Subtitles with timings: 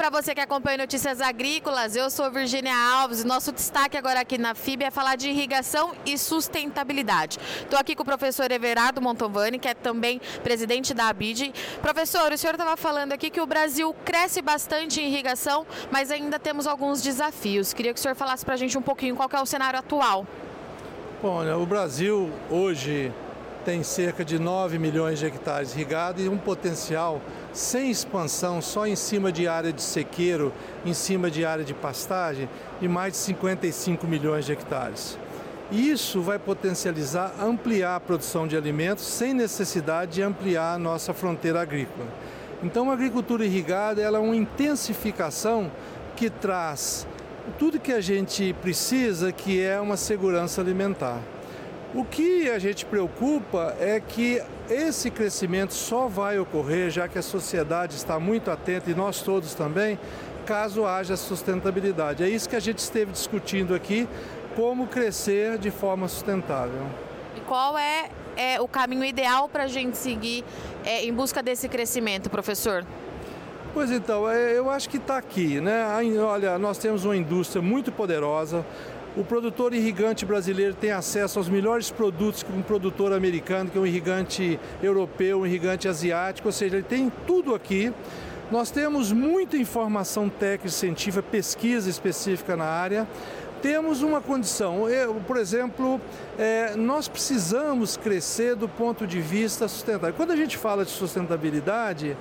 [0.00, 1.94] para você que acompanha Notícias Agrícolas.
[1.94, 3.22] Eu sou Virginia Alves.
[3.22, 7.38] Nosso destaque agora aqui na FIB é falar de irrigação e sustentabilidade.
[7.60, 11.52] Estou aqui com o professor Everardo Montovani, que é também presidente da ABID.
[11.82, 16.38] Professor, o senhor estava falando aqui que o Brasil cresce bastante em irrigação, mas ainda
[16.38, 17.74] temos alguns desafios.
[17.74, 20.26] Queria que o senhor falasse para a gente um pouquinho qual é o cenário atual.
[21.20, 23.12] Bom, né, o Brasil hoje
[23.64, 27.20] tem cerca de 9 milhões de hectares irrigados e um potencial
[27.52, 30.52] sem expansão, só em cima de área de sequeiro,
[30.84, 32.48] em cima de área de pastagem,
[32.80, 35.18] de mais de 55 milhões de hectares.
[35.70, 41.60] Isso vai potencializar, ampliar a produção de alimentos sem necessidade de ampliar a nossa fronteira
[41.60, 42.08] agrícola.
[42.62, 45.70] Então, a agricultura irrigada é uma intensificação
[46.16, 47.06] que traz
[47.58, 51.20] tudo que a gente precisa, que é uma segurança alimentar.
[51.92, 57.22] O que a gente preocupa é que esse crescimento só vai ocorrer, já que a
[57.22, 59.98] sociedade está muito atenta e nós todos também,
[60.46, 62.22] caso haja sustentabilidade.
[62.22, 64.08] É isso que a gente esteve discutindo aqui,
[64.54, 66.86] como crescer de forma sustentável.
[67.36, 70.44] E qual é, é o caminho ideal para a gente seguir
[70.84, 72.86] é, em busca desse crescimento, professor?
[73.74, 75.84] Pois então, é, eu acho que está aqui, né?
[76.20, 78.64] Olha, nós temos uma indústria muito poderosa,
[79.16, 83.80] o produtor irrigante brasileiro tem acesso aos melhores produtos que um produtor americano, que é
[83.80, 87.92] um irrigante europeu, um irrigante asiático, ou seja, ele tem tudo aqui.
[88.50, 93.06] Nós temos muita informação técnica científica, pesquisa específica na área.
[93.62, 96.00] Temos uma condição, eu, por exemplo,
[96.38, 100.14] é, nós precisamos crescer do ponto de vista sustentável.
[100.16, 102.16] Quando a gente fala de sustentabilidade,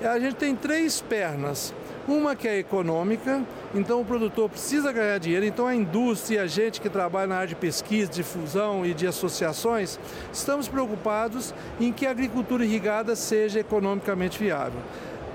[0.00, 1.74] a gente tem três pernas.
[2.06, 3.42] Uma que é econômica,
[3.74, 7.48] então o produtor precisa ganhar dinheiro, então a indústria, a gente que trabalha na área
[7.48, 9.98] de pesquisa, difusão e de associações,
[10.30, 14.80] estamos preocupados em que a agricultura irrigada seja economicamente viável.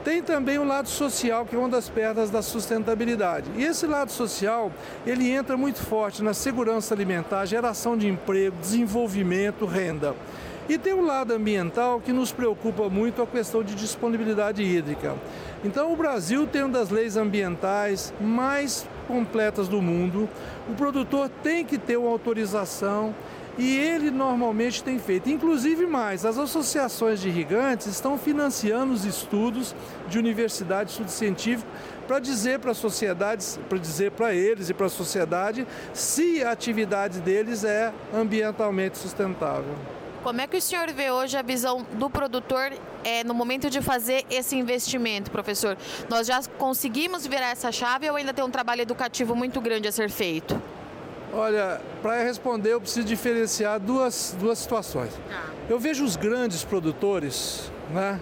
[0.03, 3.49] Tem também o lado social, que é uma das pernas da sustentabilidade.
[3.57, 4.71] E esse lado social,
[5.05, 10.15] ele entra muito forte na segurança alimentar, geração de emprego, desenvolvimento, renda.
[10.69, 15.15] E tem um lado ambiental que nos preocupa muito a questão de disponibilidade hídrica.
[15.65, 20.29] Então, o Brasil tem uma das leis ambientais mais completas do mundo.
[20.69, 23.15] O produtor tem que ter uma autorização
[23.57, 25.27] e ele normalmente tem feito.
[25.27, 29.75] Inclusive mais, as associações de irrigantes estão financiando os estudos
[30.07, 31.67] de universidade, estudo científico,
[32.07, 35.65] para dizer para a sociedade, para dizer para eles e para a sociedade
[35.95, 39.73] se a atividade deles é ambientalmente sustentável.
[40.23, 43.81] Como é que o senhor vê hoje a visão do produtor é, no momento de
[43.81, 45.77] fazer esse investimento, professor?
[46.09, 49.91] Nós já conseguimos virar essa chave ou ainda tem um trabalho educativo muito grande a
[49.91, 50.61] ser feito?
[51.31, 55.13] Olha, para responder eu preciso diferenciar duas, duas situações.
[55.29, 55.45] Tá.
[55.69, 58.19] Eu vejo os grandes produtores, né?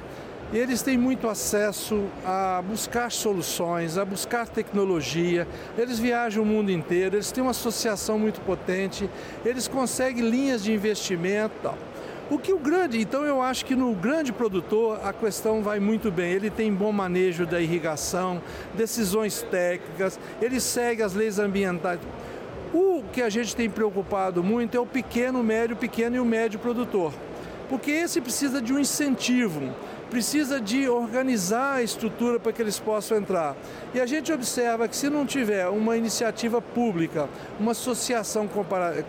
[0.54, 5.46] E eles têm muito acesso a buscar soluções, a buscar tecnologia.
[5.78, 9.10] Eles viajam o mundo inteiro, eles têm uma associação muito potente,
[9.44, 11.54] eles conseguem linhas de investimento.
[11.62, 11.78] Tal.
[12.30, 16.10] O que o grande, então eu acho que no grande produtor a questão vai muito
[16.10, 16.32] bem.
[16.32, 18.42] Ele tem bom manejo da irrigação,
[18.74, 22.00] decisões técnicas, ele segue as leis ambientais.
[22.74, 26.60] O que a gente tem preocupado muito é o pequeno, médio, pequeno e o médio
[26.60, 27.14] produtor.
[27.70, 29.74] Porque esse precisa de um incentivo
[30.10, 33.56] precisa de organizar a estrutura para que eles possam entrar.
[33.94, 37.30] E a gente observa que se não tiver uma iniciativa pública,
[37.60, 38.48] uma associação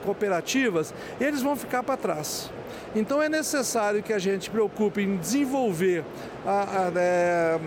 [0.04, 2.50] cooperativas, eles vão ficar para trás.
[2.94, 6.04] Então é necessário que a gente preocupe em desenvolver
[6.46, 7.60] a, a, é,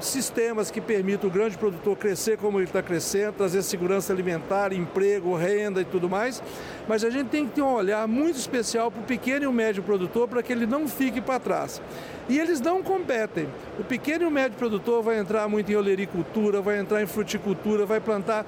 [0.00, 5.34] sistemas que permitam o grande produtor crescer como ele está crescendo, trazer segurança alimentar, emprego,
[5.34, 6.42] renda e tudo mais.
[6.88, 9.52] Mas a gente tem que ter um olhar muito especial para o pequeno e o
[9.52, 11.80] médio produtor para que ele não fique para trás.
[12.28, 13.48] E eles não competem.
[13.78, 17.84] O pequeno e o médio produtor vai entrar muito em olericultura, vai entrar em fruticultura,
[17.84, 18.46] vai plantar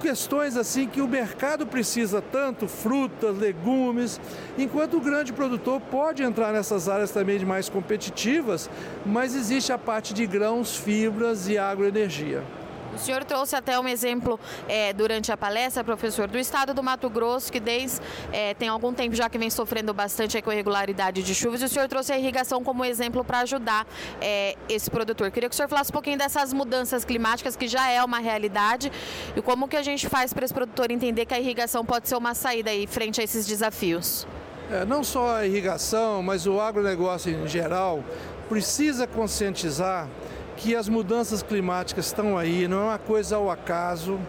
[0.00, 4.20] questões assim que o mercado precisa tanto, frutas, legumes,
[4.58, 8.68] enquanto o grande produtor pode entrar nessas áreas também de mais competitivas,
[9.04, 12.42] mas existe a parte de grãos, fibras e agroenergia.
[12.94, 14.38] O senhor trouxe até um exemplo
[14.68, 18.00] é, durante a palestra, professor, do estado do Mato Grosso, que desde
[18.32, 21.68] é, tem algum tempo já que vem sofrendo bastante com irregularidade de chuvas, e o
[21.68, 23.86] senhor trouxe a irrigação como exemplo para ajudar
[24.20, 25.30] é, esse produtor.
[25.30, 28.90] Queria que o senhor falasse um pouquinho dessas mudanças climáticas, que já é uma realidade,
[29.36, 32.16] e como que a gente faz para esse produtor entender que a irrigação pode ser
[32.16, 34.26] uma saída aí frente a esses desafios.
[34.70, 38.04] É, não só a irrigação, mas o agronegócio em geral
[38.48, 40.08] precisa conscientizar
[40.60, 44.20] que as mudanças climáticas estão aí, não é uma coisa ao acaso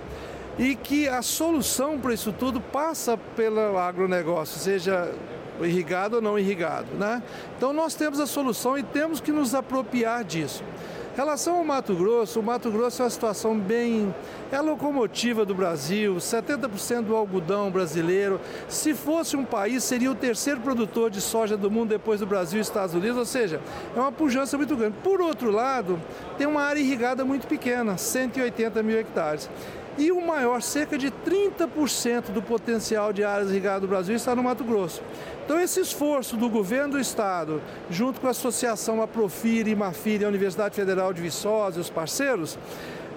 [0.58, 5.14] e que a solução para isso tudo passa pelo agronegócio, seja
[5.62, 7.22] irrigado ou não irrigado, né?
[7.58, 10.64] Então nós temos a solução e temos que nos apropriar disso.
[11.16, 14.16] Relação ao Mato Grosso, o Mato Grosso é uma situação bem.
[14.50, 18.40] É a locomotiva do Brasil, 70% do algodão brasileiro.
[18.70, 22.60] Se fosse um país, seria o terceiro produtor de soja do mundo depois do Brasil
[22.60, 23.60] e Estados Unidos, ou seja,
[23.94, 24.96] é uma pujança muito grande.
[25.04, 26.02] Por outro lado,
[26.38, 29.50] tem uma área irrigada muito pequena, 180 mil hectares.
[29.98, 34.44] E o maior, cerca de 30% do potencial de áreas irrigadas do Brasil está no
[34.44, 35.02] Mato Grosso.
[35.44, 40.26] Então, esse esforço do governo do estado, junto com a associação Aprofir e Mafir e
[40.26, 42.58] a Universidade Federal de Viçosa e os parceiros,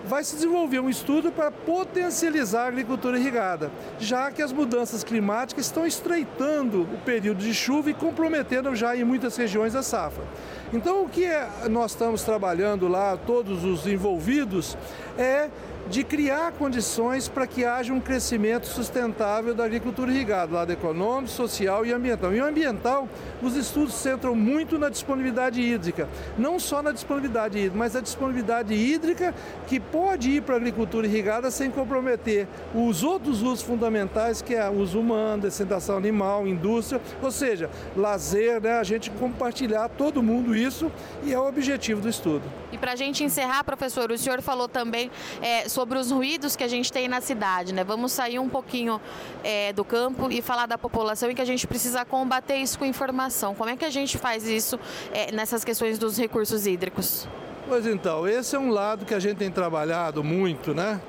[0.07, 5.67] vai se desenvolver um estudo para potencializar a agricultura irrigada, já que as mudanças climáticas
[5.67, 10.25] estão estreitando o período de chuva e comprometendo já em muitas regiões a safra.
[10.73, 14.77] Então, o que é, nós estamos trabalhando lá, todos os envolvidos,
[15.17, 15.49] é
[15.89, 21.85] de criar condições para que haja um crescimento sustentável da agricultura irrigada, lado econômico, social
[21.85, 22.35] e ambiental.
[22.35, 23.09] E o ambiental,
[23.43, 26.09] os estudos centram muito na disponibilidade hídrica,
[26.39, 29.35] não só na disponibilidade hídrica, mas a disponibilidade hídrica
[29.67, 34.69] que pode ir para a agricultura irrigada sem comprometer os outros usos fundamentais, que é
[34.69, 38.79] o uso humano, descentação animal, indústria, ou seja, lazer, né?
[38.79, 40.91] a gente compartilhar todo mundo isso
[41.23, 42.43] e é o objetivo do estudo.
[42.73, 45.11] E para a gente encerrar, professor, o senhor falou também
[45.41, 47.83] é, sobre os ruídos que a gente tem na cidade, né?
[47.83, 49.01] Vamos sair um pouquinho
[49.43, 52.85] é, do campo e falar da população e que a gente precisa combater isso com
[52.85, 53.55] informação.
[53.57, 54.79] Como é que a gente faz isso
[55.13, 57.27] é, nessas questões dos recursos hídricos?
[57.69, 61.01] Pois então, esse é um lado que a gente tem trabalhado muito, né?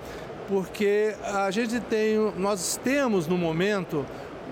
[0.47, 4.06] Porque a gente tem, nós temos no momento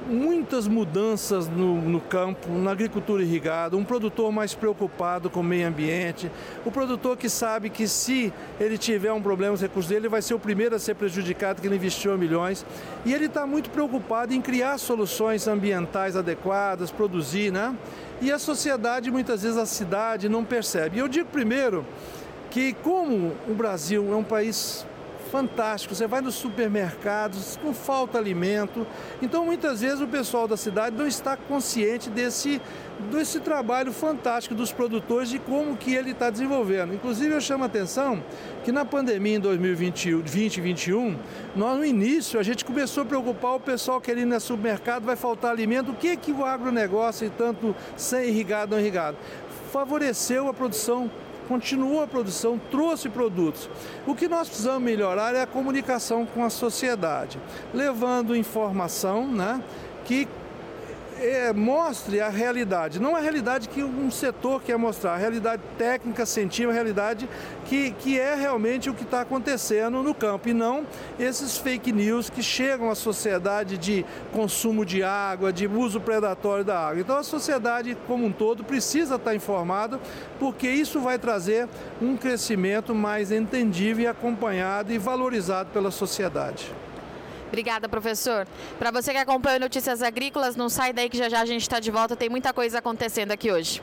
[0.08, 5.68] muitas mudanças no, no, campo, na agricultura irrigada, um produtor mais preocupado com o meio
[5.68, 6.32] ambiente,
[6.66, 10.10] o produtor que sabe que se ele tiver um problema com os recursos dele, ele
[10.10, 12.66] vai ser o primeiro a ser prejudicado, que ele investiu milhões.
[13.06, 17.76] E ele está muito preocupado em criar soluções ambientais adequadas, produzir, né?
[18.22, 21.00] E a sociedade, muitas vezes a cidade, não percebe.
[21.00, 21.86] Eu digo primeiro
[22.50, 24.86] que como o Brasil é um país
[25.34, 25.96] fantástico.
[25.96, 28.86] Você vai nos supermercados, não falta alimento.
[29.20, 32.62] Então, muitas vezes, o pessoal da cidade não está consciente desse,
[33.12, 36.94] desse trabalho fantástico dos produtores e como que ele está desenvolvendo.
[36.94, 38.24] Inclusive, eu chamo a atenção
[38.64, 41.18] que na pandemia em 2020 2021,
[41.56, 45.16] nós no início a gente começou a preocupar o pessoal querendo ir no supermercado, vai
[45.16, 45.92] faltar alimento.
[45.92, 49.18] O que é que o agronegócio, tanto sem irrigado ou irrigado,
[49.72, 51.10] favoreceu a produção
[51.48, 53.70] continuou a produção, trouxe produtos.
[54.06, 57.40] O que nós precisamos melhorar é a comunicação com a sociedade,
[57.74, 59.62] levando informação né,
[60.06, 60.28] que
[61.24, 66.26] é, mostre a realidade, não a realidade que um setor quer mostrar, a realidade técnica,
[66.26, 67.30] científica, a realidade
[67.66, 70.86] que, que é realmente o que está acontecendo no campo, e não
[71.18, 76.78] esses fake news que chegam à sociedade de consumo de água, de uso predatório da
[76.78, 77.00] água.
[77.00, 80.00] Então a sociedade como um todo precisa estar informada,
[80.40, 81.70] porque isso vai trazer
[82.02, 86.72] um crescimento mais entendível e acompanhado e valorizado pela sociedade.
[87.54, 88.48] Obrigada, professor.
[88.80, 91.80] Para você que acompanha Notícias Agrícolas, não sai daí que já já a gente está
[91.80, 92.16] de volta.
[92.16, 93.80] Tem muita coisa acontecendo aqui hoje.